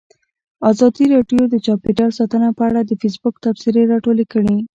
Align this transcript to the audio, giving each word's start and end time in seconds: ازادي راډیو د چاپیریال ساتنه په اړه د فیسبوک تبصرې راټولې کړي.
ازادي 0.71 1.05
راډیو 1.15 1.41
د 1.49 1.55
چاپیریال 1.65 2.11
ساتنه 2.19 2.49
په 2.57 2.63
اړه 2.69 2.81
د 2.83 2.91
فیسبوک 3.01 3.35
تبصرې 3.45 3.81
راټولې 3.91 4.25
کړي. 4.33 4.57